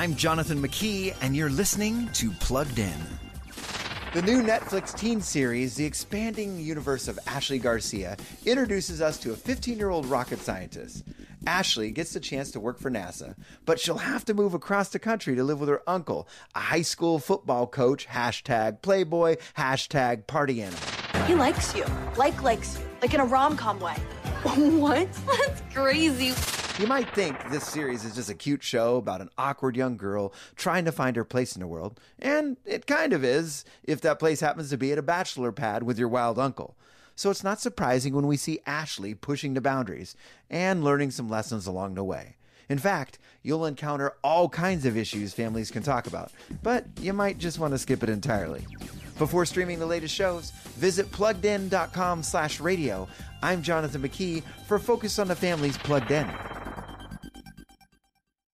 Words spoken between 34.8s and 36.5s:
at a bachelor pad with your wild